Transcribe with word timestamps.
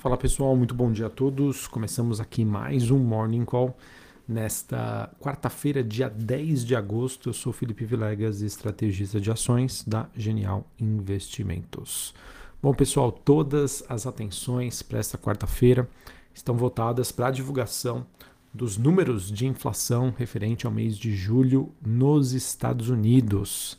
Fala 0.00 0.16
pessoal, 0.16 0.56
muito 0.56 0.74
bom 0.74 0.90
dia 0.90 1.08
a 1.08 1.10
todos. 1.10 1.66
Começamos 1.66 2.20
aqui 2.20 2.42
mais 2.42 2.90
um 2.90 2.96
Morning 2.96 3.44
Call 3.44 3.76
nesta 4.26 5.14
quarta-feira, 5.20 5.84
dia 5.84 6.08
10 6.08 6.64
de 6.64 6.74
agosto. 6.74 7.28
Eu 7.28 7.34
sou 7.34 7.52
Felipe 7.52 7.84
Vilegas, 7.84 8.40
estrategista 8.40 9.20
de 9.20 9.30
ações 9.30 9.84
da 9.86 10.08
Genial 10.16 10.66
Investimentos. 10.80 12.14
Bom, 12.62 12.72
pessoal, 12.72 13.12
todas 13.12 13.84
as 13.90 14.06
atenções 14.06 14.80
para 14.80 15.00
esta 15.00 15.18
quarta-feira 15.18 15.86
estão 16.32 16.56
voltadas 16.56 17.12
para 17.12 17.26
a 17.26 17.30
divulgação 17.30 18.06
dos 18.54 18.78
números 18.78 19.30
de 19.30 19.46
inflação 19.46 20.14
referente 20.16 20.64
ao 20.64 20.72
mês 20.72 20.96
de 20.96 21.14
julho 21.14 21.74
nos 21.84 22.32
Estados 22.32 22.88
Unidos. 22.88 23.76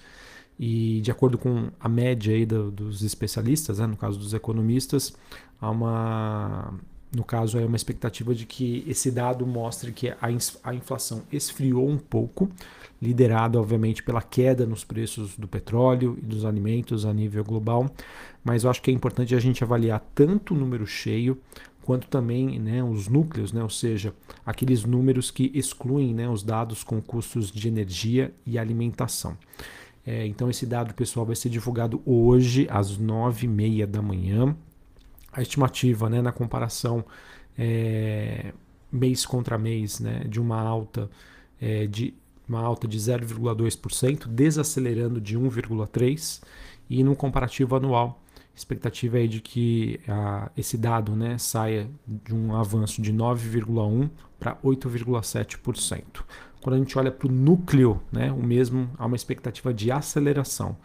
E 0.63 1.01
de 1.01 1.09
acordo 1.09 1.39
com 1.39 1.71
a 1.79 1.89
média 1.89 2.35
aí 2.35 2.45
do, 2.45 2.69
dos 2.69 3.01
especialistas, 3.01 3.79
né, 3.79 3.87
no 3.87 3.97
caso 3.97 4.19
dos 4.19 4.31
economistas, 4.31 5.11
há 5.59 5.71
uma, 5.71 6.75
no 7.15 7.23
caso 7.23 7.57
é 7.57 7.65
uma 7.65 7.75
expectativa 7.75 8.35
de 8.35 8.45
que 8.45 8.85
esse 8.87 9.09
dado 9.09 9.47
mostre 9.47 9.91
que 9.91 10.09
a, 10.09 10.17
a 10.63 10.75
inflação 10.75 11.23
esfriou 11.31 11.89
um 11.89 11.97
pouco, 11.97 12.47
liderado 13.01 13.59
obviamente 13.59 14.03
pela 14.03 14.21
queda 14.21 14.67
nos 14.67 14.83
preços 14.83 15.35
do 15.35 15.47
petróleo 15.47 16.15
e 16.21 16.25
dos 16.27 16.45
alimentos 16.45 17.07
a 17.07 17.13
nível 17.13 17.43
global. 17.43 17.89
Mas 18.43 18.63
eu 18.63 18.69
acho 18.69 18.83
que 18.83 18.91
é 18.91 18.93
importante 18.93 19.33
a 19.33 19.39
gente 19.39 19.63
avaliar 19.63 19.99
tanto 20.13 20.53
o 20.53 20.57
número 20.57 20.85
cheio 20.85 21.39
quanto 21.81 22.05
também 22.05 22.59
né, 22.59 22.83
os 22.83 23.07
núcleos, 23.07 23.51
né, 23.51 23.63
ou 23.63 23.69
seja, 23.69 24.13
aqueles 24.45 24.85
números 24.85 25.31
que 25.31 25.51
excluem 25.55 26.13
né, 26.13 26.29
os 26.29 26.43
dados 26.43 26.83
com 26.83 27.01
custos 27.01 27.51
de 27.51 27.67
energia 27.67 28.31
e 28.45 28.59
alimentação. 28.59 29.35
É, 30.05 30.25
então 30.25 30.49
esse 30.49 30.65
dado 30.65 30.93
pessoal 30.93 31.25
vai 31.25 31.35
ser 31.35 31.49
divulgado 31.49 32.01
hoje 32.05 32.67
às 32.69 32.97
nove 32.97 33.45
e 33.45 33.49
meia 33.49 33.85
da 33.85 34.01
manhã. 34.01 34.55
A 35.31 35.41
estimativa, 35.41 36.09
né, 36.09 36.21
na 36.21 36.31
comparação 36.31 37.05
é, 37.57 38.53
mês 38.91 39.25
contra 39.25 39.57
mês, 39.57 39.99
né, 39.99 40.25
de 40.27 40.39
uma 40.39 40.59
alta 40.59 41.09
é, 41.59 41.85
de 41.85 42.13
uma 42.47 42.59
alta 42.59 42.87
de 42.87 42.97
0,2%, 42.97 44.27
desacelerando 44.27 45.21
de 45.21 45.37
1,3%, 45.37 46.41
e 46.89 47.01
no 47.01 47.15
comparativo 47.15 47.75
anual, 47.77 48.21
expectativa 48.53 49.23
é 49.23 49.27
de 49.27 49.39
que 49.39 50.01
a, 50.07 50.51
esse 50.57 50.77
dado 50.77 51.15
né, 51.15 51.37
saia 51.37 51.89
de 52.05 52.35
um 52.35 52.53
avanço 52.53 53.01
de 53.01 53.13
9,1% 53.13 54.09
para 54.37 54.55
8,7%. 54.57 56.23
Quando 56.61 56.75
a 56.75 56.77
gente 56.77 56.97
olha 56.97 57.11
para 57.11 57.27
o 57.27 57.31
núcleo, 57.31 57.99
né, 58.11 58.31
o 58.31 58.41
mesmo 58.41 58.89
há 58.97 59.05
uma 59.05 59.15
expectativa 59.15 59.73
de 59.73 59.91
aceleração 59.91 60.77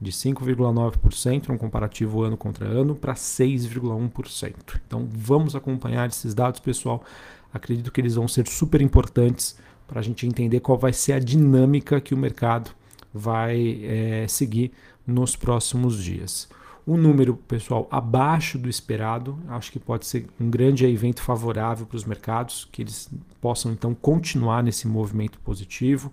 de 0.00 0.10
5,9% 0.10 1.48
no 1.48 1.58
comparativo 1.58 2.22
ano 2.22 2.36
contra 2.36 2.66
ano 2.66 2.94
para 2.94 3.14
6,1%. 3.14 4.80
Então 4.86 5.06
vamos 5.12 5.54
acompanhar 5.54 6.08
esses 6.08 6.34
dados, 6.34 6.58
pessoal. 6.58 7.04
Acredito 7.52 7.92
que 7.92 8.00
eles 8.00 8.14
vão 8.14 8.26
ser 8.26 8.48
super 8.48 8.80
importantes 8.80 9.58
para 9.86 10.00
a 10.00 10.02
gente 10.02 10.26
entender 10.26 10.60
qual 10.60 10.78
vai 10.78 10.92
ser 10.92 11.12
a 11.12 11.18
dinâmica 11.18 12.00
que 12.00 12.14
o 12.14 12.16
mercado 12.16 12.70
vai 13.12 13.80
é, 13.84 14.26
seguir 14.28 14.72
nos 15.06 15.36
próximos 15.36 16.02
dias. 16.02 16.48
Um 16.86 16.96
número, 16.96 17.36
pessoal, 17.36 17.86
abaixo 17.90 18.58
do 18.58 18.68
esperado, 18.68 19.38
acho 19.48 19.70
que 19.70 19.78
pode 19.78 20.06
ser 20.06 20.26
um 20.40 20.50
grande 20.50 20.84
evento 20.86 21.22
favorável 21.22 21.86
para 21.86 21.96
os 21.96 22.04
mercados, 22.04 22.66
que 22.72 22.82
eles 22.82 23.10
possam 23.40 23.72
então 23.72 23.94
continuar 23.94 24.62
nesse 24.62 24.88
movimento 24.88 25.38
positivo. 25.40 26.12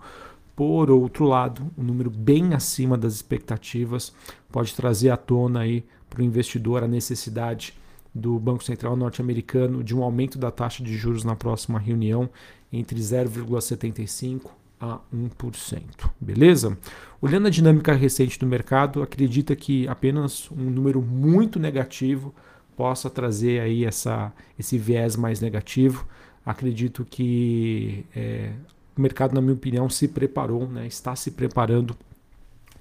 Por 0.56 0.92
outro 0.92 1.26
lado, 1.26 1.72
um 1.78 1.84
número 1.84 2.10
bem 2.10 2.54
acima 2.54 2.98
das 2.98 3.14
expectativas 3.14 4.14
pode 4.52 4.74
trazer 4.76 5.10
à 5.10 5.18
tona 5.18 5.62
aí 5.62 5.86
para 6.10 6.22
o 6.22 6.26
investidor 6.26 6.84
a 6.84 6.88
necessidade 6.88 7.74
do 8.14 8.40
Banco 8.40 8.64
Central 8.64 8.96
norte-americano 8.96 9.84
de 9.84 9.96
um 9.96 10.04
aumento 10.04 10.38
da 10.38 10.50
taxa 10.50 10.84
de 10.84 10.98
juros 10.98 11.24
na 11.24 11.36
próxima 11.36 11.80
reunião 11.80 12.30
entre 12.72 13.00
0,75 13.00 14.50
a 14.80 15.00
1%. 15.14 15.82
Beleza? 16.20 16.78
Olhando 17.22 17.48
a 17.48 17.52
dinâmica 17.52 17.94
recente 17.94 18.38
do 18.38 18.46
mercado, 18.46 19.02
acredita 19.02 19.56
que 19.56 19.88
apenas 19.88 20.50
um 20.52 20.70
número 20.70 21.02
muito 21.02 21.60
negativo 21.60 22.34
possa 22.76 23.10
trazer 23.10 23.60
aí 23.60 23.84
essa, 23.84 24.32
esse 24.58 24.78
viés 24.78 25.16
mais 25.16 25.42
negativo. 25.42 26.06
Acredito 26.46 27.04
que 27.04 28.06
é, 28.16 28.52
o 28.96 29.02
mercado, 29.02 29.34
na 29.34 29.42
minha 29.42 29.54
opinião, 29.54 29.90
se 29.90 30.08
preparou, 30.08 30.68
né, 30.68 30.86
está 30.86 31.16
se 31.16 31.32
preparando 31.32 31.98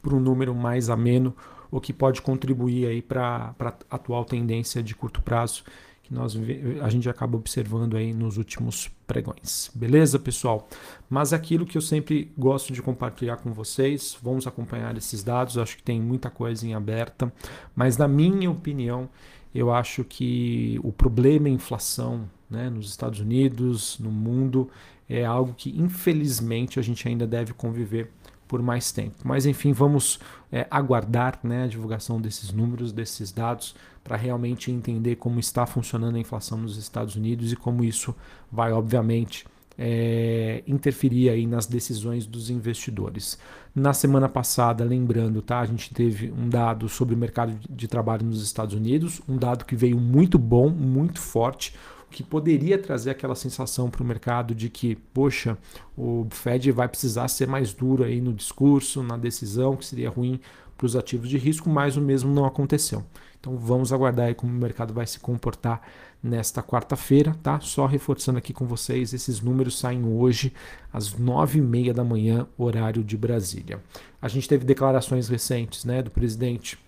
para 0.03 0.15
um 0.15 0.21
número 0.21 0.55
mais 0.55 0.91
ameno, 0.91 1.35
o 1.71 1.81
que 1.81 1.93
pode 1.93 2.23
contribuir 2.23 2.87
aí 2.87 3.03
para 3.03 3.55
a 3.59 3.75
atual 3.91 4.25
tendência 4.25 4.83
de 4.83 4.95
curto 4.95 5.21
prazo 5.21 5.65
que 6.07 6.15
nós 6.15 6.39
a 6.81 6.89
gente 6.89 7.09
acaba 7.09 7.37
observando 7.37 7.97
aí 7.97 8.13
nos 8.13 8.37
últimos 8.39 8.89
pregões. 9.09 9.73
Beleza, 9.75 10.21
pessoal? 10.21 10.69
Mas 11.11 11.33
aquilo 11.33 11.67
que 11.67 11.77
eu 11.77 11.83
sempre 11.83 12.31
gosto 12.39 12.73
de 12.73 12.81
compartilhar 12.81 13.39
com 13.39 13.53
vocês, 13.53 14.17
vamos 14.23 14.47
acompanhar 14.47 14.97
esses 14.97 15.25
dados, 15.25 15.59
acho 15.59 15.77
que 15.77 15.83
tem 15.83 16.01
muita 16.01 16.31
coisa 16.31 16.65
em 16.65 16.75
aberta, 16.75 17.33
mas 17.75 17.97
na 17.97 18.07
minha 18.07 18.49
opinião, 18.49 19.09
eu 19.53 19.73
acho 19.73 20.05
que 20.05 20.79
o 20.85 20.93
problema 20.93 21.49
é 21.49 21.51
inflação 21.51 22.31
né, 22.49 22.71
nos 22.71 22.89
Estados 22.89 23.19
Unidos, 23.19 23.99
no 23.99 24.13
mundo, 24.13 24.71
é 25.09 25.25
algo 25.25 25.55
que 25.55 25.71
infelizmente 25.77 26.79
a 26.79 26.83
gente 26.83 27.09
ainda 27.09 27.27
deve 27.27 27.53
conviver 27.53 28.13
por 28.47 28.63
mais 28.63 28.93
tempo. 28.93 29.17
Mas 29.25 29.47
enfim, 29.47 29.73
vamos 29.73 30.19
é, 30.51 30.67
aguardar 30.71 31.39
né, 31.43 31.65
a 31.65 31.67
divulgação 31.67 32.21
desses 32.21 32.53
números, 32.53 32.93
desses 32.93 33.33
dados, 33.33 33.75
para 34.03 34.17
realmente 34.17 34.71
entender 34.71 35.17
como 35.17 35.41
está 35.41 35.67
funcionando 35.67 36.17
a 36.17 36.21
inflação 36.21 36.59
nos 36.59 36.77
Estados 36.77 37.17
Unidos 37.17 37.53
e 37.53 37.57
como 37.57 37.83
isso 37.85 38.15
vai, 38.51 38.73
obviamente, 38.73 39.45
é, 39.79 40.63
interferir 40.67 41.29
aí 41.29 41.47
nas 41.47 41.67
decisões 41.67 42.27
dos 42.27 42.49
investidores. 42.49 43.39
Na 43.75 43.93
semana 43.93 44.29
passada, 44.29 44.85
lembrando, 44.85 45.43
tá, 45.43 45.61
a 45.61 45.67
gente 45.67 45.93
teve 45.93 46.33
um 46.33 46.49
dado 46.49 46.89
sobre 46.89 47.15
o 47.15 47.19
mercado 47.19 47.59
de 47.69 47.87
trabalho 47.87 48.25
nos 48.25 48.43
Estados 48.43 48.75
Unidos, 48.75 49.21
um 49.29 49.37
dado 49.37 49.65
que 49.65 49.77
veio 49.77 49.99
muito 49.99 50.39
bom, 50.39 50.71
muito 50.71 51.21
forte 51.21 51.75
que 52.11 52.23
poderia 52.23 52.79
trazer 52.79 53.11
aquela 53.11 53.35
sensação 53.35 53.91
para 53.91 54.03
o 54.03 54.07
mercado 54.07 54.55
de 54.55 54.71
que, 54.71 54.97
poxa, 55.13 55.59
o 55.97 56.27
Fed 56.31 56.71
vai 56.73 56.89
precisar 56.89 57.29
ser 57.29 57.47
mais 57.47 57.73
duro 57.73 58.05
aí 58.05 58.21
no 58.21 58.33
discurso, 58.33 59.03
na 59.03 59.17
decisão, 59.17 59.77
que 59.77 59.85
seria 59.85 60.11
ruim 60.11 60.41
para 60.77 60.87
os 60.87 60.97
ativos 60.97 61.29
de 61.29 61.39
risco, 61.39 61.69
mas 61.69 61.97
o 61.97 62.01
mesmo 62.01 62.33
não 62.33 62.45
aconteceu. 62.45 63.05
Então 63.41 63.57
vamos 63.57 63.93
aguardar 63.93 64.27
aí 64.27 64.35
como 64.35 64.53
o 64.53 64.57
mercado 64.57 64.93
vai 64.93 65.07
se 65.07 65.21
comportar 65.21 65.81
nesta 66.23 66.63
quarta-feira, 66.63 67.37
tá? 67.43 67.61
Só 67.61 67.87
reforçando 67.87 68.39
aqui 68.39 68.53
com 68.53 68.67
vocês, 68.67 69.13
esses 69.13 69.41
números 69.41 69.79
saem 69.79 70.05
hoje 70.05 70.53
às 70.93 71.15
nove 71.15 71.59
e 71.59 71.63
meia 71.63 71.95
da 71.95 72.03
manhã, 72.03 72.47
horário 72.59 73.05
de 73.05 73.17
Brasília. 73.17 73.81
A 74.21 74.29
gente 74.29 74.49
teve 74.49 74.65
declarações 74.65 75.29
recentes, 75.29 75.85
né, 75.85 76.03
do 76.03 76.11
presidente 76.11 76.79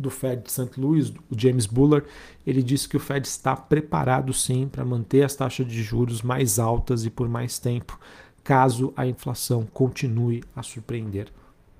do 0.00 0.10
Fed 0.10 0.42
de 0.42 0.52
St. 0.52 0.78
Louis, 0.78 1.10
o 1.10 1.36
James 1.36 1.66
Buller, 1.66 2.04
ele 2.46 2.62
disse 2.62 2.88
que 2.88 2.96
o 2.96 3.00
Fed 3.00 3.26
está 3.26 3.56
preparado 3.56 4.32
sim 4.32 4.68
para 4.68 4.84
manter 4.84 5.22
as 5.22 5.34
taxas 5.34 5.66
de 5.66 5.82
juros 5.82 6.22
mais 6.22 6.58
altas 6.58 7.04
e 7.04 7.10
por 7.10 7.28
mais 7.28 7.58
tempo, 7.58 7.98
caso 8.42 8.92
a 8.96 9.06
inflação 9.06 9.66
continue 9.72 10.42
a 10.54 10.62
surpreender 10.62 11.28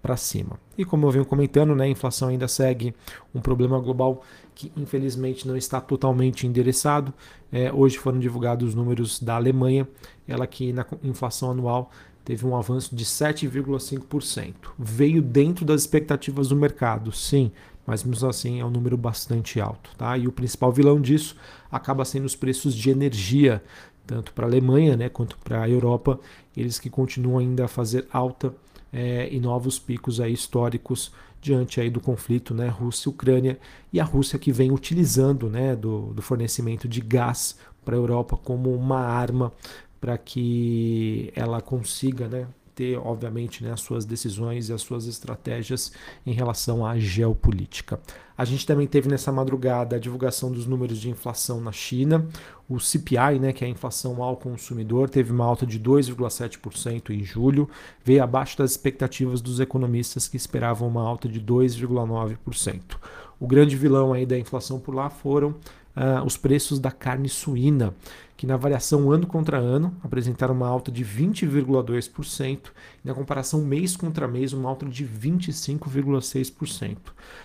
para 0.07 0.17
cima. 0.17 0.59
E 0.79 0.85
como 0.85 1.05
eu 1.05 1.11
venho 1.11 1.25
comentando, 1.25 1.75
né, 1.75 1.85
a 1.85 1.89
inflação 1.89 2.29
ainda 2.29 2.47
segue 2.47 2.95
um 3.35 3.41
problema 3.41 3.79
global 3.81 4.23
que 4.55 4.71
infelizmente 4.77 5.49
não 5.49 5.57
está 5.57 5.81
totalmente 5.81 6.47
endereçado. 6.47 7.13
É, 7.51 7.73
hoje 7.73 7.99
foram 7.99 8.19
divulgados 8.19 8.69
os 8.69 8.75
números 8.75 9.21
da 9.21 9.35
Alemanha, 9.35 9.87
ela 10.27 10.47
que 10.47 10.73
na 10.73 10.87
inflação 11.03 11.51
anual 11.51 11.91
teve 12.25 12.47
um 12.47 12.57
avanço 12.57 12.95
de 12.95 13.05
7,5%. 13.05 14.55
Veio 14.79 15.21
dentro 15.21 15.65
das 15.65 15.83
expectativas 15.83 16.49
do 16.49 16.57
mercado, 16.57 17.13
sim, 17.13 17.51
mas 17.87 18.03
mesmo 18.03 18.29
assim 18.29 18.61
é 18.61 18.65
um 18.65 18.71
número 18.71 18.97
bastante 18.97 19.61
alto. 19.61 19.91
Tá? 19.97 20.17
E 20.19 20.27
o 20.27 20.33
principal 20.33 20.73
vilão 20.73 21.01
disso 21.01 21.37
acaba 21.71 22.05
sendo 22.05 22.25
os 22.25 22.35
preços 22.35 22.75
de 22.75 22.91
energia, 22.91 23.63
tanto 24.07 24.33
para 24.33 24.47
a 24.47 24.49
Alemanha 24.49 24.97
né, 24.97 25.09
quanto 25.09 25.39
para 25.39 25.63
a 25.63 25.69
Europa, 25.69 26.19
eles 26.57 26.79
que 26.79 26.91
continuam 26.91 27.39
ainda 27.39 27.65
a 27.65 27.69
fazer 27.69 28.07
alta 28.13 28.55
é, 28.93 29.29
e 29.33 29.39
novos 29.39 29.79
picos 29.79 30.21
aí 30.21 30.33
históricos 30.33 31.13
diante 31.41 31.81
aí 31.81 31.91
do 31.91 32.01
conflito 32.01 32.53
né, 32.53 32.69
Rússia-Ucrânia 32.69 33.59
e 33.93 34.01
a 34.01 34.05
Rússia 34.05 34.39
que 34.39 34.51
vem 34.51 34.73
utilizando 34.73 35.49
né, 35.49 35.77
do, 35.77 36.13
do 36.13 36.23
fornecimento 36.23 36.89
de 36.89 37.01
gás 37.01 37.57
para 37.85 37.95
a 37.95 37.99
Europa 37.99 38.37
como 38.37 38.75
uma 38.75 38.99
arma 38.99 39.53
para 40.01 40.19
que 40.19 41.33
ela 41.37 41.61
consiga 41.61 42.27
né, 42.27 42.47
ter, 42.77 42.99
obviamente, 42.99 43.65
né, 43.65 43.73
as 43.73 43.81
suas 43.81 44.05
decisões 44.05 44.69
e 44.69 44.73
as 44.73 44.83
suas 44.83 45.07
estratégias 45.07 45.91
em 46.27 46.33
relação 46.33 46.85
à 46.85 46.99
geopolítica. 46.99 47.99
A 48.37 48.45
gente 48.45 48.67
também 48.67 48.87
teve 48.87 49.09
nessa 49.09 49.33
madrugada 49.33 49.97
a 49.97 49.99
divulgação 49.99 50.53
dos 50.53 50.67
números 50.67 51.01
de 51.01 51.09
inflação 51.09 51.59
na 51.59 51.73
China. 51.73 52.29
O 52.69 52.79
CPI, 52.79 53.39
né, 53.41 53.53
que 53.55 53.65
é 53.65 53.67
a 53.67 53.71
inflação 53.71 54.23
ao 54.23 54.37
consumidor, 54.37 55.09
teve 55.09 55.33
uma 55.33 55.47
alta 55.47 55.67
de 55.67 55.81
2,7% 55.81 57.11
em 57.11 57.25
julho, 57.25 57.67
veio 58.05 58.23
abaixo 58.23 58.59
das 58.59 58.73
expectativas 58.73 59.41
dos 59.41 59.59
economistas 59.59 60.29
que 60.29 60.37
esperavam 60.37 60.87
uma 60.87 61.03
alta 61.03 61.31
de 61.31 61.41
2,9%. 61.41 62.99
O 63.41 63.47
grande 63.47 63.75
vilão 63.75 64.13
aí 64.13 64.27
da 64.27 64.39
inflação 64.39 64.79
por 64.79 64.95
lá 64.95 65.09
foram 65.09 65.55
uh, 65.97 66.25
os 66.25 66.37
preços 66.37 66.79
da 66.79 66.91
carne 66.91 67.29
suína, 67.29 67.95
que 68.37 68.47
na 68.47 68.57
variação 68.57 69.11
ano 69.11 69.27
contra 69.27 69.57
ano 69.57 69.97
apresentaram 70.03 70.55
uma 70.55 70.69
alta 70.69 70.93
de 70.93 71.05
20,2% 71.05 72.59
e 73.03 73.09
na 73.09 73.15
comparação 73.15 73.63
mês 73.63 73.97
contra 73.97 74.29
mês 74.29 74.53
uma 74.53 74.69
alta 74.69 74.85
de 74.87 75.07
25,6%. 75.07 76.97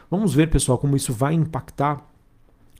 Vamos 0.09 0.33
ver, 0.33 0.49
pessoal, 0.49 0.77
como 0.77 0.97
isso 0.97 1.13
vai 1.13 1.33
impactar 1.33 2.05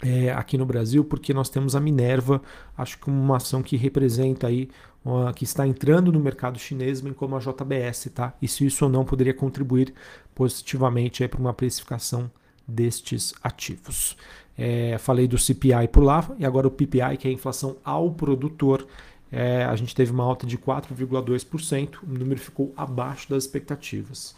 é, 0.04 0.32
aqui 0.32 0.58
no 0.58 0.66
Brasil, 0.66 1.06
porque 1.06 1.34
nós 1.34 1.50
temos 1.50 1.76
a 1.76 1.80
Minerva, 1.80 2.42
acho 2.78 2.98
que 2.98 3.10
uma 3.10 3.38
ação 3.38 3.62
que 3.62 3.78
representa 3.78 4.48
aí, 4.48 4.70
uma, 5.06 5.32
que 5.32 5.44
está 5.44 5.66
entrando 5.66 6.12
no 6.12 6.20
mercado 6.20 6.60
chinês, 6.60 7.02
bem 7.02 7.14
como 7.14 7.36
a 7.36 7.40
JBS, 7.40 8.12
tá? 8.14 8.34
E 8.42 8.48
se 8.48 8.66
isso 8.66 8.84
ou 8.84 8.92
não 8.92 9.06
poderia 9.06 9.34
contribuir 9.34 9.94
positivamente 10.34 11.26
para 11.28 11.40
uma 11.40 11.54
precificação 11.54 12.30
destes 12.68 13.34
ativos. 13.44 14.16
É, 14.58 14.98
falei 14.98 15.28
do 15.28 15.38
CPI 15.38 15.88
por 15.92 16.04
lá 16.04 16.30
e 16.38 16.46
agora 16.46 16.68
o 16.68 16.72
PPI, 16.72 17.18
que 17.18 17.28
é 17.28 17.32
a 17.32 17.34
inflação 17.34 17.78
ao 17.84 18.12
produtor. 18.12 18.88
É, 19.32 19.64
a 19.64 19.76
gente 19.76 19.96
teve 19.96 20.12
uma 20.12 20.24
alta 20.24 20.46
de 20.46 20.58
4,2%, 20.58 22.00
o 22.04 22.14
número 22.14 22.40
ficou 22.40 22.74
abaixo 22.76 23.30
das 23.30 23.46
expectativas 23.46 24.36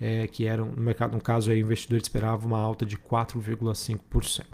é, 0.00 0.26
que 0.26 0.46
eram 0.46 0.66
no 0.66 0.82
mercado, 0.82 1.14
no 1.14 1.20
caso 1.20 1.50
aí, 1.50 1.62
o 1.62 1.66
investidor 1.66 1.98
esperava 1.98 2.46
uma 2.46 2.58
alta 2.58 2.84
de 2.84 2.96
4,5%. 2.96 4.44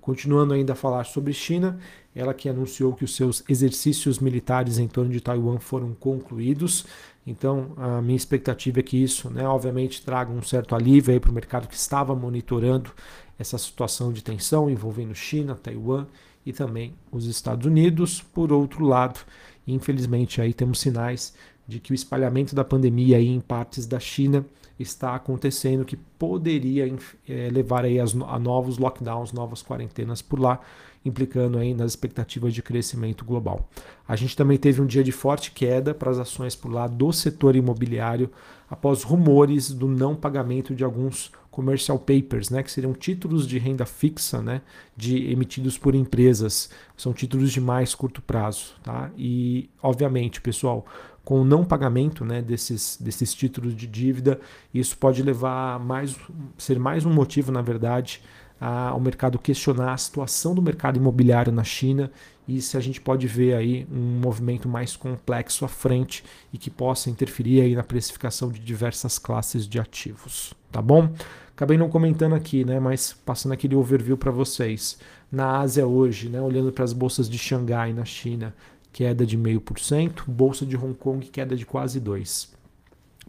Continuando 0.00 0.54
ainda 0.54 0.74
a 0.74 0.76
falar 0.76 1.04
sobre 1.04 1.32
China, 1.32 1.78
ela 2.14 2.32
que 2.32 2.48
anunciou 2.48 2.94
que 2.94 3.04
os 3.04 3.16
seus 3.16 3.42
exercícios 3.48 4.18
militares 4.18 4.78
em 4.78 4.86
torno 4.86 5.10
de 5.10 5.20
Taiwan 5.20 5.58
foram 5.58 5.94
concluídos. 5.94 6.86
Então, 7.26 7.72
a 7.76 8.02
minha 8.02 8.16
expectativa 8.16 8.80
é 8.80 8.82
que 8.82 9.02
isso, 9.02 9.30
né, 9.30 9.46
obviamente, 9.48 10.02
traga 10.02 10.30
um 10.30 10.42
certo 10.42 10.74
alívio 10.74 11.18
para 11.20 11.30
o 11.30 11.34
mercado 11.34 11.68
que 11.68 11.74
estava 11.74 12.14
monitorando 12.14 12.90
essa 13.38 13.56
situação 13.56 14.12
de 14.12 14.22
tensão 14.22 14.68
envolvendo 14.68 15.14
China, 15.14 15.54
Taiwan 15.54 16.06
e 16.44 16.52
também 16.52 16.94
os 17.10 17.26
Estados 17.26 17.66
Unidos. 17.66 18.20
Por 18.20 18.52
outro 18.52 18.84
lado, 18.84 19.20
infelizmente, 19.66 20.40
aí 20.40 20.52
temos 20.52 20.80
sinais 20.80 21.34
de 21.66 21.80
que 21.80 21.92
o 21.92 21.94
espalhamento 21.94 22.54
da 22.54 22.62
pandemia 22.62 23.16
aí 23.16 23.28
em 23.28 23.40
partes 23.40 23.86
da 23.86 23.98
China 23.98 24.44
está 24.78 25.14
acontecendo 25.14 25.84
que 25.84 25.96
poderia 25.96 26.92
é, 27.28 27.48
levar 27.50 27.84
aí 27.84 27.98
a 28.00 28.38
novos 28.38 28.78
lockdowns, 28.78 29.32
novas 29.32 29.62
quarentenas 29.62 30.20
por 30.20 30.40
lá, 30.40 30.60
implicando 31.04 31.58
aí 31.58 31.74
nas 31.74 31.92
expectativas 31.92 32.54
de 32.54 32.62
crescimento 32.62 33.24
global. 33.24 33.68
A 34.08 34.16
gente 34.16 34.36
também 34.36 34.56
teve 34.56 34.80
um 34.80 34.86
dia 34.86 35.04
de 35.04 35.12
forte 35.12 35.52
queda 35.52 35.94
para 35.94 36.10
as 36.10 36.18
ações 36.18 36.56
por 36.56 36.72
lá 36.72 36.86
do 36.86 37.12
setor 37.12 37.54
imobiliário 37.54 38.30
após 38.68 39.02
rumores 39.02 39.70
do 39.70 39.86
não 39.86 40.16
pagamento 40.16 40.74
de 40.74 40.82
alguns 40.82 41.30
commercial 41.50 41.96
papers, 42.00 42.50
né, 42.50 42.64
que 42.64 42.72
seriam 42.72 42.92
títulos 42.92 43.46
de 43.46 43.58
renda 43.58 43.86
fixa, 43.86 44.42
né, 44.42 44.60
de 44.96 45.30
emitidos 45.30 45.78
por 45.78 45.94
empresas, 45.94 46.68
são 46.96 47.12
títulos 47.12 47.52
de 47.52 47.60
mais 47.60 47.94
curto 47.94 48.20
prazo, 48.20 48.74
tá? 48.82 49.08
E 49.16 49.70
obviamente, 49.80 50.40
pessoal, 50.40 50.84
com 51.24 51.40
o 51.40 51.44
não 51.44 51.64
pagamento 51.64 52.24
né, 52.24 52.42
desses, 52.42 52.98
desses 53.00 53.32
títulos 53.32 53.74
de 53.74 53.86
dívida, 53.86 54.38
isso 54.72 54.96
pode 54.98 55.22
levar 55.22 55.80
mais, 55.80 56.16
ser 56.58 56.78
mais 56.78 57.06
um 57.06 57.12
motivo, 57.12 57.50
na 57.50 57.62
verdade, 57.62 58.20
ao 58.60 59.00
mercado 59.00 59.38
questionar 59.38 59.92
a 59.92 59.96
situação 59.96 60.54
do 60.54 60.62
mercado 60.62 60.98
imobiliário 60.98 61.52
na 61.52 61.64
China 61.64 62.10
e 62.46 62.60
se 62.60 62.76
a 62.76 62.80
gente 62.80 63.00
pode 63.00 63.26
ver 63.26 63.54
aí 63.54 63.86
um 63.90 64.20
movimento 64.20 64.68
mais 64.68 64.96
complexo 64.96 65.64
à 65.64 65.68
frente 65.68 66.22
e 66.52 66.58
que 66.58 66.70
possa 66.70 67.10
interferir 67.10 67.62
aí 67.62 67.74
na 67.74 67.82
precificação 67.82 68.50
de 68.50 68.60
diversas 68.60 69.18
classes 69.18 69.66
de 69.66 69.78
ativos, 69.78 70.54
tá 70.70 70.80
bom? 70.80 71.10
Acabei 71.54 71.78
não 71.78 71.88
comentando 71.88 72.34
aqui, 72.34 72.64
né, 72.64 72.80
mas 72.80 73.12
passando 73.24 73.52
aquele 73.52 73.74
overview 73.76 74.16
para 74.16 74.30
vocês. 74.30 74.98
Na 75.30 75.58
Ásia 75.58 75.86
hoje, 75.86 76.28
né, 76.28 76.40
olhando 76.40 76.72
para 76.72 76.84
as 76.84 76.92
bolsas 76.92 77.28
de 77.28 77.38
Xangai 77.38 77.92
na 77.92 78.04
China, 78.04 78.54
queda 78.94 79.26
de 79.26 79.36
0,5%, 79.36 80.22
bolsa 80.28 80.64
de 80.64 80.76
Hong 80.76 80.94
Kong 80.94 81.26
queda 81.26 81.56
de 81.56 81.66
quase 81.66 82.00
2%. 82.00 82.50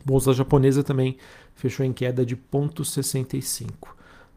Bolsa 0.05 0.31
japonesa 0.31 0.83
também 0.83 1.17
fechou 1.55 1.83
em 1.83 1.91
queda 1.91 2.23
de 2.23 2.37
0,65%. 2.37 3.71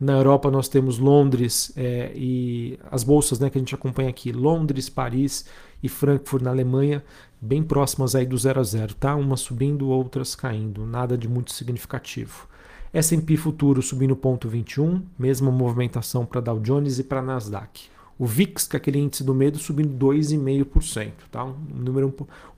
Na 0.01 0.15
Europa 0.15 0.51
nós 0.51 0.69
temos 0.69 0.99
Londres 0.99 1.73
é, 1.77 2.13
e 2.15 2.79
as 2.91 3.05
bolsas 3.05 3.39
né, 3.39 3.51
que 3.51 3.59
a 3.59 3.61
gente 3.61 3.75
acompanha 3.75 4.09
aqui, 4.09 4.33
Londres, 4.33 4.89
Paris 4.89 5.45
e 5.83 5.89
Frankfurt 5.89 6.43
na 6.43 6.51
Alemanha, 6.51 7.05
bem 7.41 7.63
próximas 7.63 8.15
aí 8.15 8.25
do 8.25 8.39
0 8.39 8.61
a 8.61 8.65
0, 8.65 8.95
tá? 8.95 9.15
Umas 9.15 9.41
subindo, 9.41 9.89
outras 9.89 10.35
caindo, 10.35 10.87
nada 10.87 11.19
de 11.19 11.29
muito 11.29 11.53
significativo. 11.53 12.49
S&P 12.93 13.37
futuro 13.37 13.83
subindo 13.83 14.17
0,21, 14.17 15.03
mesma 15.19 15.51
movimentação 15.51 16.25
para 16.25 16.41
Dow 16.41 16.59
Jones 16.59 16.99
e 16.99 17.05
para 17.05 17.21
Nasdaq. 17.21 17.91
O 18.19 18.26
VIX, 18.26 18.67
que 18.67 18.75
é 18.75 18.79
aquele 18.79 18.99
índice 18.99 19.23
do 19.23 19.32
medo, 19.32 19.59
subindo 19.59 19.97
2,5%, 20.05 21.12
tá? 21.31 21.44
Um 21.44 21.55
número 21.73 22.09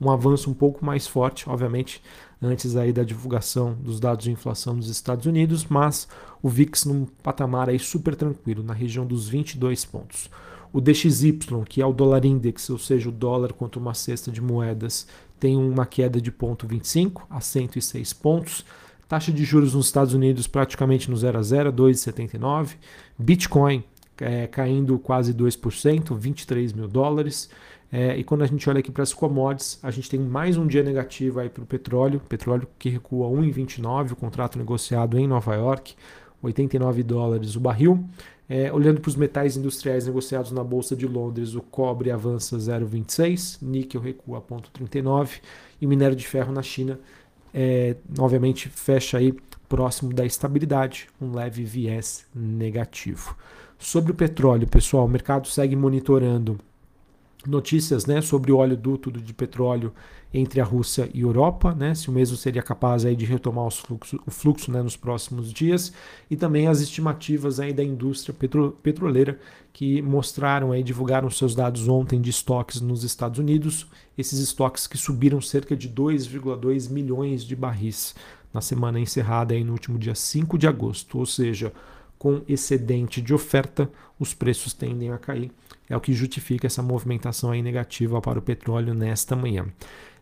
um, 0.01 0.07
um 0.07 0.11
avanço 0.11 0.51
um 0.51 0.55
pouco 0.55 0.85
mais 0.85 1.07
forte, 1.07 1.49
obviamente, 1.49 2.03
antes 2.41 2.77
aí 2.77 2.93
da 2.93 3.05
divulgação 3.05 3.75
dos 3.75 4.01
dados 4.01 4.25
de 4.25 4.31
inflação 4.31 4.75
nos 4.75 4.89
Estados 4.89 5.27
Unidos, 5.27 5.67
mas 5.67 6.09
o 6.43 6.49
VIX 6.49 6.87
num 6.87 7.05
patamar 7.23 7.69
aí 7.69 7.79
super 7.79 8.17
tranquilo, 8.17 8.63
na 8.63 8.73
região 8.73 9.05
dos 9.05 9.29
22 9.29 9.85
pontos. 9.85 10.31
O 10.73 10.81
DXY, 10.81 11.39
que 11.69 11.83
é 11.83 11.87
o 11.87 11.93
dólar 11.93 12.25
index, 12.25 12.71
ou 12.71 12.79
seja, 12.79 13.09
o 13.09 13.13
dólar 13.13 13.53
contra 13.53 13.81
uma 13.81 13.93
cesta 13.93 14.31
de 14.31 14.41
moedas, 14.41 15.07
tem 15.39 15.57
uma 15.57 15.85
queda 15.85 16.21
de 16.21 16.31
0,25 16.31 17.23
a 17.29 17.41
106 17.41 18.13
pontos. 18.13 18.65
Taxa 19.09 19.33
de 19.33 19.45
juros 19.45 19.75
nos 19.75 19.87
Estados 19.87 20.15
Unidos 20.15 20.47
praticamente 20.47 21.11
no 21.11 21.17
0 21.17 21.39
a 21.39 21.43
0, 21.43 21.73
2,79. 21.73 22.77
Bitcoin 23.19 23.83
é, 24.21 24.47
caindo 24.47 24.99
quase 24.99 25.33
2%, 25.35 26.17
23 26.17 26.73
mil 26.73 26.87
dólares. 26.87 27.51
É, 27.93 28.17
e 28.17 28.23
quando 28.23 28.43
a 28.43 28.47
gente 28.47 28.69
olha 28.71 28.79
aqui 28.79 28.93
para 28.93 29.03
as 29.03 29.13
commodities, 29.13 29.79
a 29.83 29.91
gente 29.91 30.09
tem 30.09 30.21
mais 30.21 30.57
um 30.57 30.67
dia 30.67 30.83
negativo 30.83 31.41
aí 31.41 31.49
para 31.49 31.63
o 31.63 31.67
petróleo, 31.67 32.21
petróleo 32.29 32.69
que 32.79 32.89
recua 32.89 33.27
1,29, 33.29 34.13
o 34.13 34.17
contrato 34.17 34.59
negociado 34.59 35.19
em 35.19 35.27
Nova 35.27 35.55
York, 35.57 35.95
89 36.43 37.03
dólares 37.03 37.57
o 37.57 37.61
barril. 37.61 38.05
É, 38.49 38.73
olhando 38.73 39.01
para 39.01 39.09
os 39.09 39.15
metais 39.15 39.57
industriais 39.57 40.07
negociados 40.07 40.51
na 40.51 40.65
Bolsa 40.65 40.97
de 40.97 41.07
Londres, 41.07 41.55
o 41.55 41.61
cobre 41.61 42.11
avança 42.11 42.57
0,26, 42.57 43.59
níquel 43.63 44.01
recua 44.01 44.41
0,39 44.41 45.41
e 45.81 45.87
minério 45.87 46.17
de 46.17 46.27
ferro 46.27 46.53
na 46.53 46.63
China, 46.63 46.99
é, 47.53 47.97
obviamente, 48.19 48.69
fecha 48.69 49.19
aí 49.19 49.35
próximo 49.69 50.13
da 50.13 50.25
estabilidade, 50.25 51.09
um 51.21 51.33
leve 51.33 51.65
viés 51.65 52.27
negativo. 52.35 53.37
Sobre 53.81 54.13
o 54.13 54.15
petróleo, 54.15 54.69
pessoal, 54.69 55.07
o 55.07 55.09
mercado 55.09 55.49
segue 55.49 55.75
monitorando 55.75 56.61
notícias 57.47 58.05
né, 58.05 58.21
sobre 58.21 58.53
o 58.53 58.59
óleo 58.59 58.77
duto 58.77 59.11
de 59.11 59.33
petróleo 59.33 59.91
entre 60.35 60.61
a 60.61 60.65
Rússia 60.65 61.09
e 61.15 61.23
Europa, 61.23 61.75
né, 61.75 61.95
se 61.95 62.11
o 62.11 62.13
mesmo 62.13 62.37
seria 62.37 62.63
capaz 62.63 63.07
aí 63.07 63.17
de 63.17 63.25
retomar 63.25 63.67
os 63.67 63.79
fluxo, 63.79 64.21
o 64.27 64.31
fluxo 64.31 64.71
né, 64.71 64.83
nos 64.83 64.99
próximos 64.99 65.51
dias, 65.51 65.95
e 66.31 66.37
também 66.37 66.67
as 66.67 66.83
estimativas 66.83 67.59
aí 67.59 67.73
da 67.73 67.83
indústria 67.83 68.35
petro, 68.39 68.79
petroleira 68.83 69.41
que 69.73 70.03
mostraram 70.03 70.73
aí, 70.73 70.83
divulgaram 70.83 71.31
seus 71.31 71.55
dados 71.55 71.89
ontem 71.89 72.21
de 72.21 72.29
estoques 72.29 72.83
nos 72.83 73.03
Estados 73.03 73.39
Unidos, 73.39 73.87
esses 74.17 74.41
estoques 74.41 74.87
que 74.87 74.99
subiram 74.99 75.41
cerca 75.41 75.75
de 75.75 75.89
2,2 75.89 76.91
milhões 76.91 77.45
de 77.45 77.57
barris 77.57 78.15
na 78.53 78.61
semana 78.61 79.01
encerrada 79.01 79.55
aí 79.55 79.65
no 79.65 79.73
último 79.73 79.99
dia 79.99 80.15
5 80.15 80.59
de 80.59 80.67
agosto, 80.67 81.19
ou 81.19 81.25
seja, 81.25 81.73
com 82.21 82.43
excedente 82.47 83.23
de 83.23 83.33
oferta, 83.33 83.91
os 84.19 84.35
preços 84.35 84.75
tendem 84.75 85.11
a 85.11 85.17
cair. 85.17 85.51
É 85.89 85.97
o 85.97 86.01
que 86.01 86.13
justifica 86.13 86.67
essa 86.67 86.83
movimentação 86.83 87.51
aí 87.51 87.63
negativa 87.63 88.21
para 88.21 88.39
o 88.39 88.43
petróleo 88.43 88.93
nesta 88.93 89.35
manhã. 89.35 89.67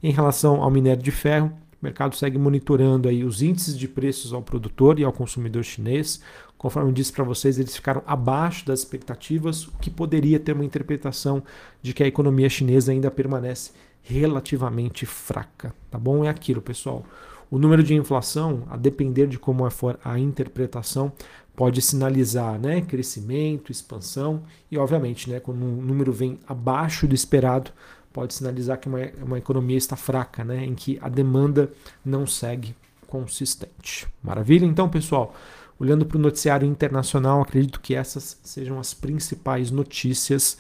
Em 0.01 0.13
relação 0.13 0.63
ao 0.63 0.71
minério 0.71 1.03
de 1.03 1.11
ferro, 1.11 1.49
o 1.49 1.85
mercado 1.85 2.15
segue 2.15 2.39
monitorando 2.39 3.09
aí 3.09 3.25
os 3.25 3.43
índices 3.43 3.77
de 3.77 3.89
preços 3.89 4.33
ao 4.33 4.41
produtor 4.41 5.01
e 5.01 5.05
ao 5.05 5.13
consumidor 5.13 5.65
chinês. 5.65 6.23
Conforme 6.57 6.91
eu 6.91 6.95
disse 6.95 7.13
para 7.13 7.25
vocês, 7.25 7.59
eles 7.59 7.75
ficaram 7.75 8.01
abaixo 8.07 8.65
das 8.65 8.79
expectativas, 8.79 9.67
o 9.67 9.73
que 9.79 9.91
poderia 9.91 10.39
ter 10.39 10.53
uma 10.53 10.65
interpretação 10.65 11.43
de 11.83 11.93
que 11.93 12.05
a 12.05 12.07
economia 12.07 12.49
chinesa 12.49 12.93
ainda 12.93 13.11
permanece 13.11 13.73
relativamente 14.03 15.05
fraca. 15.05 15.75
Tá 15.91 15.99
bom? 15.99 16.25
É 16.25 16.29
aquilo, 16.29 16.63
pessoal. 16.63 17.05
O 17.51 17.59
número 17.59 17.83
de 17.83 17.95
inflação, 17.95 18.65
a 18.69 18.77
depender 18.77 19.27
de 19.27 19.39
como 19.39 19.69
for 19.71 19.99
a 20.05 20.19
interpretação, 20.19 21.11
pode 21.59 21.83
sinalizar 21.83 22.57
né, 22.57 22.81
crescimento, 22.83 23.73
expansão 23.73 24.45
e, 24.71 24.79
obviamente, 24.79 25.29
né, 25.29 25.41
quando 25.41 25.61
um 25.65 25.83
número 25.83 26.13
vem 26.13 26.39
abaixo 26.47 27.05
do 27.05 27.17
esperado, 27.17 27.73
pode 28.13 28.33
sinalizar 28.33 28.79
que 28.79 28.87
uma, 28.87 29.01
uma 29.21 29.39
economia 29.39 29.77
está 29.77 29.97
fraca, 29.97 30.45
né, 30.45 30.65
em 30.65 30.77
que 30.77 31.01
a 31.03 31.09
demanda 31.09 31.69
não 32.05 32.29
segue 32.29 32.77
consistente. 33.09 34.07
Maravilha? 34.23 34.67
Então, 34.67 34.89
pessoal, 34.89 35.35
olhando 35.81 36.07
para 36.07 36.17
o 36.17 36.21
noticiário 36.21 36.65
internacional, 36.65 37.43
acredito 37.43 37.81
que 37.81 37.93
essas 37.93 38.39
sejam 38.45 38.79
as 38.79 38.95
principais 38.95 39.73
notícias. 39.73 40.59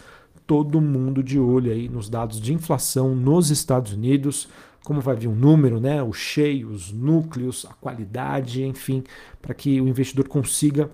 Todo 0.48 0.80
mundo 0.80 1.22
de 1.22 1.38
olho 1.38 1.70
aí 1.70 1.88
nos 1.88 2.08
dados 2.08 2.40
de 2.40 2.52
inflação 2.52 3.14
nos 3.14 3.50
Estados 3.50 3.92
Unidos, 3.92 4.48
como 4.88 5.02
vai 5.02 5.14
vir 5.14 5.28
um 5.28 5.34
número, 5.34 5.78
né, 5.78 6.02
o 6.02 6.14
cheio, 6.14 6.70
os 6.70 6.90
núcleos, 6.90 7.66
a 7.68 7.74
qualidade, 7.74 8.64
enfim, 8.64 9.04
para 9.42 9.52
que 9.52 9.78
o 9.82 9.86
investidor 9.86 10.26
consiga 10.26 10.90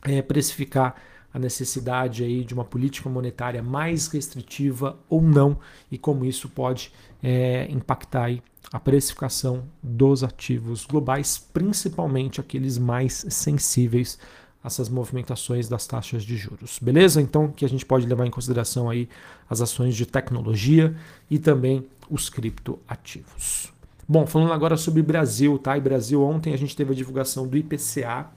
é, 0.00 0.22
precificar 0.22 0.96
a 1.30 1.38
necessidade 1.38 2.24
aí 2.24 2.42
de 2.42 2.54
uma 2.54 2.64
política 2.64 3.10
monetária 3.10 3.62
mais 3.62 4.06
restritiva 4.06 4.98
ou 5.06 5.20
não 5.20 5.58
e 5.92 5.98
como 5.98 6.24
isso 6.24 6.48
pode 6.48 6.94
é, 7.22 7.70
impactar 7.70 8.24
aí 8.24 8.42
a 8.72 8.80
precificação 8.80 9.64
dos 9.82 10.24
ativos 10.24 10.86
globais, 10.86 11.36
principalmente 11.52 12.40
aqueles 12.40 12.78
mais 12.78 13.26
sensíveis 13.28 14.18
a 14.64 14.68
essas 14.68 14.88
movimentações 14.88 15.68
das 15.68 15.86
taxas 15.86 16.22
de 16.22 16.38
juros. 16.38 16.78
Beleza? 16.80 17.20
Então, 17.20 17.48
que 17.48 17.66
a 17.66 17.68
gente 17.68 17.84
pode 17.84 18.06
levar 18.06 18.26
em 18.26 18.30
consideração 18.30 18.88
aí 18.88 19.10
as 19.46 19.60
ações 19.60 19.94
de 19.94 20.06
tecnologia 20.06 20.96
e 21.30 21.38
também 21.38 21.86
os 22.10 22.28
criptoativos. 22.28 23.72
Bom, 24.08 24.26
falando 24.26 24.52
agora 24.52 24.76
sobre 24.76 25.02
Brasil, 25.02 25.56
tá? 25.58 25.78
E 25.78 25.80
Brasil, 25.80 26.22
ontem 26.22 26.52
a 26.52 26.56
gente 26.56 26.74
teve 26.74 26.92
a 26.92 26.96
divulgação 26.96 27.46
do 27.46 27.56
IPCA 27.56 28.28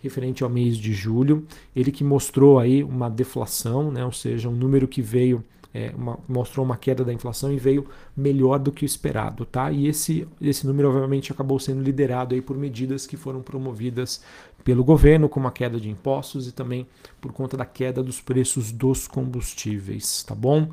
referente 0.00 0.42
ao 0.42 0.50
mês 0.50 0.76
de 0.76 0.92
julho, 0.92 1.46
ele 1.76 1.92
que 1.92 2.02
mostrou 2.02 2.58
aí 2.58 2.82
uma 2.82 3.08
deflação, 3.08 3.92
né? 3.92 4.04
Ou 4.04 4.10
seja, 4.10 4.48
um 4.48 4.52
número 4.52 4.88
que 4.88 5.00
veio 5.00 5.44
é, 5.72 5.92
uma, 5.96 6.18
mostrou 6.28 6.64
uma 6.64 6.76
queda 6.76 7.04
da 7.04 7.12
inflação 7.12 7.52
e 7.52 7.56
veio 7.56 7.86
melhor 8.16 8.58
do 8.58 8.70
que 8.70 8.84
o 8.84 8.86
esperado, 8.86 9.46
tá? 9.46 9.70
E 9.70 9.86
esse, 9.86 10.26
esse 10.40 10.66
número 10.66 10.90
obviamente 10.90 11.32
acabou 11.32 11.58
sendo 11.58 11.82
liderado 11.82 12.34
aí 12.34 12.42
por 12.42 12.56
medidas 12.56 13.06
que 13.06 13.16
foram 13.16 13.40
promovidas 13.40 14.22
pelo 14.64 14.84
governo, 14.84 15.28
como 15.28 15.48
a 15.48 15.52
queda 15.52 15.78
de 15.78 15.90
impostos 15.90 16.46
e 16.48 16.52
também 16.52 16.86
por 17.20 17.32
conta 17.32 17.56
da 17.56 17.64
queda 17.64 18.02
dos 18.02 18.20
preços 18.20 18.72
dos 18.72 19.06
combustíveis, 19.06 20.22
tá 20.22 20.34
bom? 20.34 20.68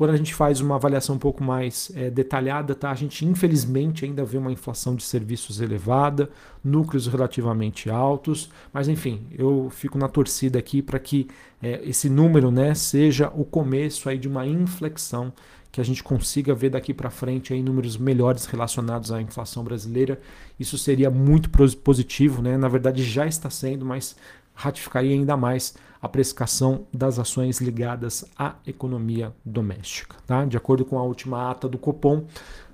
Quando 0.00 0.12
a 0.12 0.16
gente 0.16 0.34
faz 0.34 0.62
uma 0.62 0.76
avaliação 0.76 1.16
um 1.16 1.18
pouco 1.18 1.44
mais 1.44 1.92
é, 1.94 2.08
detalhada, 2.08 2.74
tá? 2.74 2.90
a 2.90 2.94
gente 2.94 3.26
infelizmente 3.26 4.06
ainda 4.06 4.24
vê 4.24 4.38
uma 4.38 4.50
inflação 4.50 4.96
de 4.96 5.02
serviços 5.02 5.60
elevada, 5.60 6.30
núcleos 6.64 7.06
relativamente 7.06 7.90
altos, 7.90 8.50
mas 8.72 8.88
enfim, 8.88 9.26
eu 9.30 9.68
fico 9.70 9.98
na 9.98 10.08
torcida 10.08 10.58
aqui 10.58 10.80
para 10.80 10.98
que 10.98 11.28
é, 11.62 11.82
esse 11.84 12.08
número 12.08 12.50
né, 12.50 12.74
seja 12.74 13.30
o 13.34 13.44
começo 13.44 14.08
aí 14.08 14.16
de 14.16 14.26
uma 14.26 14.46
inflexão 14.46 15.34
que 15.72 15.80
a 15.80 15.84
gente 15.84 16.02
consiga 16.02 16.54
ver 16.54 16.70
daqui 16.70 16.92
para 16.92 17.10
frente 17.10 17.52
aí 17.52 17.62
números 17.62 17.96
melhores 17.96 18.46
relacionados 18.46 19.12
à 19.12 19.20
inflação 19.22 19.62
brasileira. 19.62 20.20
Isso 20.58 20.76
seria 20.76 21.10
muito 21.10 21.50
positivo, 21.82 22.42
né? 22.42 22.56
Na 22.56 22.68
verdade 22.68 23.02
já 23.04 23.26
está 23.26 23.48
sendo, 23.48 23.84
mas 23.84 24.16
ratificaria 24.54 25.12
ainda 25.12 25.36
mais 25.36 25.74
a 26.02 26.08
precificação 26.08 26.86
das 26.92 27.18
ações 27.18 27.60
ligadas 27.60 28.24
à 28.36 28.54
economia 28.66 29.32
doméstica. 29.44 30.16
Tá? 30.26 30.44
De 30.44 30.56
acordo 30.56 30.84
com 30.84 30.98
a 30.98 31.02
última 31.02 31.50
ata 31.50 31.68
do 31.68 31.78
Copom, 31.78 32.24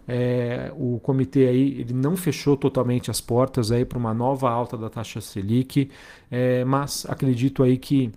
é, 0.09 0.73
o 0.77 1.01
comitê 1.01 1.49
aí 1.49 1.81
ele 1.81 1.93
não 1.93 2.17
fechou 2.17 2.57
totalmente 2.57 3.11
as 3.11 3.21
portas 3.21 3.73
aí 3.73 3.85
para 3.85 3.99
uma 3.99 4.15
nova 4.15 4.49
alta 4.49 4.77
da 4.77 4.89
taxa 4.89 5.21
Selic, 5.21 5.91
é, 6.31 6.65
mas 6.65 7.05
acredito 7.09 7.63
aí 7.65 7.77
que 7.77 8.13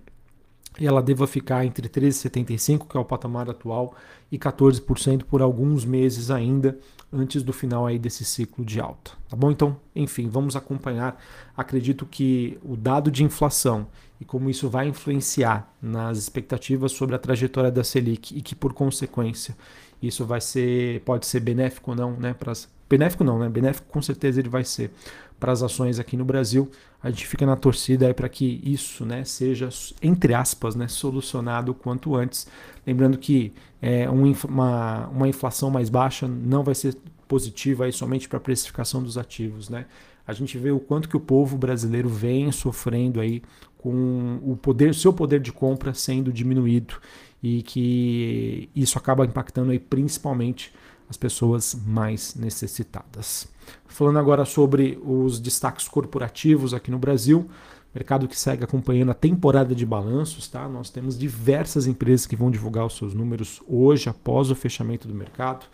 ela 0.78 1.02
deva 1.02 1.26
ficar 1.26 1.64
entre 1.64 1.88
13,75, 1.88 2.86
que 2.88 2.96
é 2.96 3.00
o 3.00 3.04
patamar 3.04 3.48
atual, 3.50 3.94
e 4.30 4.38
14% 4.38 5.24
por 5.24 5.42
alguns 5.42 5.84
meses 5.84 6.30
ainda, 6.30 6.78
antes 7.12 7.42
do 7.42 7.52
final 7.52 7.86
aí 7.86 7.98
desse 7.98 8.24
ciclo 8.24 8.64
de 8.64 8.80
alta. 8.80 9.12
Tá 9.28 9.36
bom? 9.36 9.50
Então, 9.50 9.76
enfim, 9.94 10.28
vamos 10.28 10.54
acompanhar. 10.54 11.20
Acredito 11.56 12.06
que 12.06 12.58
o 12.62 12.76
dado 12.76 13.10
de 13.10 13.24
inflação 13.24 13.86
e 14.20 14.24
como 14.24 14.50
isso 14.50 14.68
vai 14.68 14.86
influenciar 14.86 15.72
nas 15.80 16.18
expectativas 16.18 16.92
sobre 16.92 17.16
a 17.16 17.18
trajetória 17.18 17.70
da 17.70 17.82
Selic 17.82 18.36
e 18.36 18.42
que 18.42 18.54
por 18.54 18.72
consequência 18.72 19.56
isso 20.02 20.24
vai 20.24 20.40
ser 20.40 21.00
pode 21.00 21.26
ser 21.26 21.40
benéfico 21.40 21.90
ou 21.90 21.96
não, 21.96 22.12
né, 22.12 22.34
para 22.34 22.52
benéfico 22.88 23.24
não, 23.24 23.38
né? 23.38 23.48
Benéfico 23.48 23.88
com 23.88 24.02
certeza 24.02 24.40
ele 24.40 24.48
vai 24.48 24.64
ser 24.64 24.90
para 25.40 25.50
as 25.50 25.62
ações 25.62 25.98
aqui 25.98 26.16
no 26.16 26.24
Brasil. 26.24 26.70
A 27.02 27.08
gente 27.08 27.26
fica 27.26 27.46
na 27.46 27.56
torcida 27.56 28.12
para 28.12 28.28
que 28.28 28.60
isso, 28.62 29.06
né, 29.06 29.24
seja 29.24 29.70
entre 30.02 30.34
aspas, 30.34 30.76
né, 30.76 30.86
solucionado 30.86 31.72
o 31.72 31.74
quanto 31.74 32.14
antes. 32.14 32.46
Lembrando 32.86 33.16
que 33.16 33.52
é, 33.80 34.08
uma, 34.08 35.08
uma 35.08 35.26
inflação 35.26 35.70
mais 35.70 35.88
baixa 35.88 36.28
não 36.28 36.62
vai 36.62 36.74
ser 36.74 36.94
positiva 37.26 37.86
aí 37.86 37.92
somente 37.92 38.28
para 38.28 38.36
a 38.36 38.40
precificação 38.40 39.02
dos 39.02 39.16
ativos, 39.16 39.68
né? 39.68 39.86
A 40.26 40.32
gente 40.32 40.58
vê 40.58 40.70
o 40.70 40.78
quanto 40.78 41.08
que 41.08 41.16
o 41.16 41.20
povo 41.20 41.56
brasileiro 41.56 42.08
vem 42.08 42.52
sofrendo 42.52 43.20
aí 43.20 43.42
com 43.78 44.38
o 44.44 44.56
poder, 44.56 44.94
seu 44.94 45.12
poder 45.12 45.40
de 45.40 45.50
compra 45.50 45.94
sendo 45.94 46.32
diminuído 46.32 46.96
e 47.42 47.62
que 47.62 48.68
isso 48.76 48.98
acaba 48.98 49.24
impactando 49.24 49.70
aí 49.70 49.78
principalmente 49.78 50.72
as 51.10 51.16
pessoas 51.16 51.76
mais 51.84 52.36
necessitadas. 52.36 53.48
Falando 53.88 54.20
agora 54.20 54.44
sobre 54.44 54.96
os 55.04 55.40
destaques 55.40 55.88
corporativos 55.88 56.72
aqui 56.72 56.88
no 56.88 57.00
Brasil, 57.00 57.50
mercado 57.92 58.28
que 58.28 58.38
segue 58.38 58.62
acompanhando 58.62 59.10
a 59.10 59.14
temporada 59.14 59.74
de 59.74 59.84
balanços, 59.84 60.46
tá? 60.46 60.68
Nós 60.68 60.88
temos 60.88 61.18
diversas 61.18 61.88
empresas 61.88 62.26
que 62.26 62.36
vão 62.36 62.48
divulgar 62.48 62.86
os 62.86 62.96
seus 62.96 63.12
números 63.12 63.60
hoje 63.66 64.08
após 64.08 64.52
o 64.52 64.54
fechamento 64.54 65.08
do 65.08 65.14
mercado. 65.14 65.66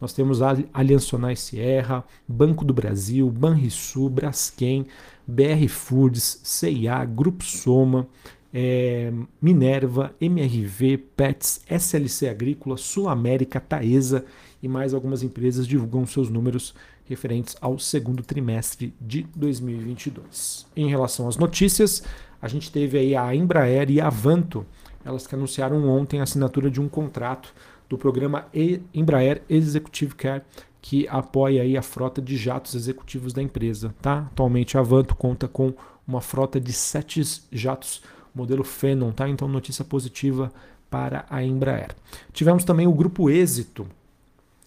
Nós 0.00 0.12
temos 0.12 0.40
a 0.40 0.56
Aliançonais 0.72 1.40
Sierra, 1.40 2.04
Banco 2.28 2.64
do 2.64 2.72
Brasil, 2.72 3.28
Banrisul, 3.28 4.08
Braskem, 4.08 4.86
BR 5.26 5.66
Foods, 5.68 6.40
CIA, 6.44 7.04
Grupo 7.04 7.42
Soma, 7.42 8.06
é, 8.52 9.12
Minerva, 9.42 10.14
MRV, 10.20 10.98
Pets, 11.16 11.62
SLC 11.68 12.28
Agrícola, 12.28 12.76
Sul 12.76 13.08
América, 13.08 13.58
Taesa 13.58 14.24
e 14.64 14.68
mais 14.68 14.94
algumas 14.94 15.22
empresas 15.22 15.66
divulgam 15.66 16.06
seus 16.06 16.30
números 16.30 16.74
referentes 17.04 17.54
ao 17.60 17.78
segundo 17.78 18.22
trimestre 18.22 18.94
de 18.98 19.26
2022. 19.36 20.66
Em 20.74 20.88
relação 20.88 21.28
às 21.28 21.36
notícias, 21.36 22.02
a 22.40 22.48
gente 22.48 22.72
teve 22.72 22.98
aí 22.98 23.14
a 23.14 23.34
Embraer 23.34 23.90
e 23.90 24.00
a 24.00 24.06
Avanto, 24.06 24.64
elas 25.04 25.26
que 25.26 25.34
anunciaram 25.34 25.86
ontem 25.86 26.18
a 26.18 26.22
assinatura 26.22 26.70
de 26.70 26.80
um 26.80 26.88
contrato 26.88 27.54
do 27.90 27.98
programa 27.98 28.46
Embraer 28.94 29.42
Executive 29.50 30.14
Care, 30.14 30.42
que 30.80 31.06
apoia 31.08 31.60
aí 31.60 31.76
a 31.76 31.82
frota 31.82 32.22
de 32.22 32.34
jatos 32.34 32.74
executivos 32.74 33.34
da 33.34 33.42
empresa. 33.42 33.94
Tá? 34.00 34.20
Atualmente 34.32 34.78
a 34.78 34.80
Avanto 34.80 35.14
conta 35.14 35.46
com 35.46 35.74
uma 36.08 36.22
frota 36.22 36.58
de 36.58 36.72
sete 36.72 37.20
jatos 37.52 38.00
modelo 38.34 38.64
Phenom, 38.64 39.12
tá? 39.12 39.28
Então 39.28 39.46
notícia 39.46 39.84
positiva 39.84 40.50
para 40.90 41.26
a 41.28 41.42
Embraer. 41.42 41.94
Tivemos 42.32 42.64
também 42.64 42.86
o 42.86 42.92
grupo 42.92 43.28
Êxito, 43.28 43.86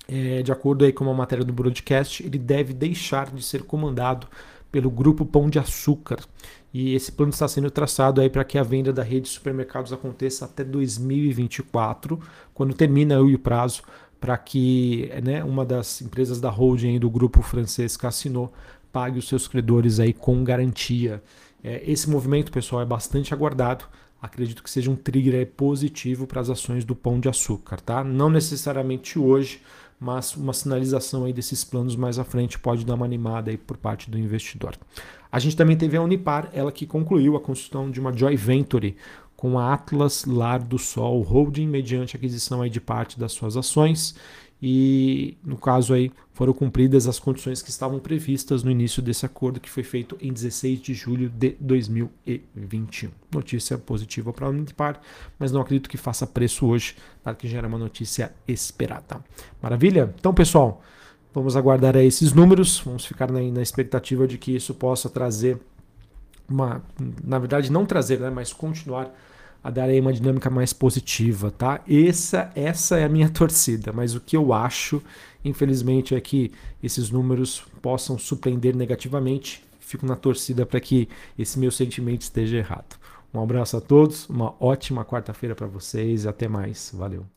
é, 0.08 0.42
de 0.42 0.52
acordo 0.52 0.86
aí 0.86 0.94
com 0.94 1.10
a 1.10 1.14
matéria 1.14 1.44
do 1.44 1.54
broadcast, 1.54 2.26
ele 2.26 2.38
deve 2.38 2.74
deixar 2.74 3.32
de 3.32 3.44
ser 3.44 3.64
comandado 3.64 4.28
pelo 4.72 4.90
grupo 4.90 5.26
Pão 5.26 5.50
de 5.50 5.60
Açúcar. 5.60 6.20
E 6.74 6.94
esse 6.94 7.12
plano 7.12 7.32
está 7.32 7.48
sendo 7.48 7.72
traçado 7.72 8.22
aí 8.22 8.30
para 8.30 8.44
que 8.44 8.58
a 8.58 8.64
venda 8.64 8.94
da 8.94 9.04
rede 9.04 9.22
de 9.22 9.30
supermercados 9.30 9.92
aconteça 9.92 10.46
até 10.46 10.64
2024, 10.64 12.20
quando 12.54 12.74
termina 12.74 13.22
o 13.22 13.40
prazo 13.40 13.84
para 14.20 14.38
que 14.38 15.12
né, 15.24 15.44
uma 15.44 15.66
das 15.66 16.02
empresas 16.02 16.42
da 16.42 16.50
holding 16.50 17.00
do 17.00 17.10
grupo 17.10 17.42
francês 17.42 17.96
Cassino 17.96 18.52
pague 18.92 19.20
os 19.20 19.28
seus 19.28 19.48
credores 19.48 20.00
aí 20.00 20.14
com 20.14 20.44
garantia. 20.44 21.22
É, 21.64 21.84
esse 21.86 22.10
movimento, 22.10 22.52
pessoal, 22.52 22.82
é 22.82 22.86
bastante 22.86 23.34
aguardado. 23.34 23.86
Acredito 24.22 24.64
que 24.64 24.70
seja 24.70 24.90
um 24.90 24.96
trigger 24.96 25.46
positivo 25.56 26.26
para 26.26 26.42
as 26.42 26.50
ações 26.50 26.84
do 26.84 26.96
Pão 26.96 27.20
de 27.20 27.30
Açúcar, 27.30 27.80
tá? 27.80 28.04
Não 28.04 28.30
necessariamente 28.30 29.20
hoje, 29.20 29.62
mas 30.00 30.36
uma 30.36 30.54
sinalização 30.54 31.26
aí 31.26 31.34
desses 31.34 31.64
planos 31.64 31.96
mais 31.96 32.20
à 32.20 32.24
frente 32.24 32.60
pode 32.60 32.86
dar 32.86 32.96
uma 32.96 33.06
animada 33.06 33.50
aí 33.50 33.58
por 33.58 33.78
parte 33.78 34.10
do 34.10 34.18
investidor. 34.18 34.76
A 35.32 35.40
gente 35.40 35.56
também 35.56 35.76
teve 35.76 35.98
a 35.98 36.02
Unipar, 36.02 36.50
ela 36.54 36.72
que 36.72 36.86
concluiu 36.86 37.36
a 37.36 37.42
construção 37.42 37.90
de 37.90 38.00
uma 38.00 38.16
joint 38.16 38.38
venture 38.38 38.96
com 39.36 39.60
a 39.60 39.74
Atlas 39.74 40.26
Lar 40.26 40.64
do 40.64 40.80
Sol 40.80 41.22
Holding 41.22 41.68
mediante 41.68 42.16
aquisição 42.16 42.62
aí 42.62 42.70
de 42.70 42.82
parte 42.82 43.20
das 43.20 43.32
suas 43.32 43.56
ações 43.56 44.16
e 44.62 45.38
no 45.44 45.58
caso 45.58 45.94
aí 45.94 46.12
foram 46.34 46.52
cumpridas 46.52 47.08
as 47.08 47.20
condições 47.20 47.62
que 47.62 47.70
estavam 47.70 48.00
previstas 48.00 48.64
no 48.64 48.72
início 48.72 49.02
desse 49.02 49.26
acordo 49.26 49.60
que 49.60 49.70
foi 49.70 49.84
feito 49.84 50.18
em 50.20 50.34
16 50.34 50.82
de 50.82 50.94
julho 50.94 51.30
de 51.30 51.56
2021. 51.60 53.12
Notícia 53.32 53.78
positiva 53.78 54.34
para 54.34 54.48
a 54.48 54.50
Unipar, 54.50 55.00
mas 55.38 55.52
não 55.52 55.62
acredito 55.62 55.90
que 55.90 55.98
faça 55.98 56.26
preço 56.26 56.66
hoje, 56.66 56.96
dado 57.24 57.38
que 57.38 57.48
já 57.48 57.60
era 57.60 57.68
uma 57.68 57.78
notícia 57.78 58.34
esperada. 58.48 59.24
Maravilha? 59.62 60.14
Então, 60.20 60.34
pessoal, 60.34 60.82
vamos 61.34 61.56
aguardar 61.56 61.96
aí 61.96 62.08
esses 62.08 62.34
números, 62.34 62.80
vamos 62.84 63.06
ficar 63.06 63.32
na, 63.32 63.40
na 63.40 63.62
expectativa 63.62 64.28
de 64.28 64.38
que 64.38 64.56
isso 64.56 64.74
possa 64.74 65.10
trazer 65.10 65.60
uma, 66.50 66.82
na 67.24 67.38
verdade 67.38 67.72
não 67.72 67.86
trazer, 67.86 68.20
né, 68.20 68.30
mas 68.30 68.54
continuar 68.54 69.14
a 69.68 69.70
dar 69.70 69.90
aí 69.90 70.00
uma 70.00 70.14
dinâmica 70.14 70.50
mais 70.50 70.72
positiva, 70.72 71.52
tá? 71.52 71.82
Essa, 71.86 72.50
essa 72.56 72.98
é 72.98 73.04
a 73.04 73.10
minha 73.10 73.28
torcida, 73.30 73.92
mas 73.92 74.16
o 74.16 74.22
que 74.22 74.38
eu 74.38 74.54
acho, 74.54 75.04
infelizmente, 75.44 76.16
é 76.16 76.22
que 76.22 76.54
esses 76.82 77.12
números 77.12 77.66
possam 77.82 78.18
surpreender 78.18 78.74
negativamente. 78.74 79.62
Fico 79.82 80.06
na 80.06 80.16
torcida 80.16 80.66
para 80.66 80.80
que 80.80 81.10
esse 81.38 81.60
meu 81.60 81.70
sentimento 81.70 82.22
esteja 82.22 82.56
errado. 82.56 82.98
Um 83.34 83.42
abraço 83.42 83.76
a 83.76 83.82
todos, 83.82 84.30
uma 84.30 84.56
ótima 84.58 85.04
quarta-feira 85.04 85.54
para 85.54 85.68
vocês 85.68 86.24
e 86.24 86.30
até 86.30 86.48
mais. 86.48 86.94
Valeu. 86.96 87.28